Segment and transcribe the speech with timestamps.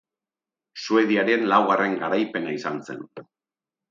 [0.85, 3.07] Suediaren laugarren garaipena izan zen.